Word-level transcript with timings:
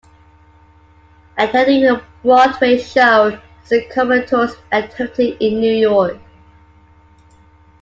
Attending 1.37 1.85
a 1.85 2.01
Broadway 2.23 2.79
show 2.79 3.39
is 3.63 3.71
a 3.71 3.85
common 3.89 4.25
tourist 4.25 4.57
activity 4.71 5.37
in 5.39 5.59
New 5.59 5.73
York. 5.75 6.17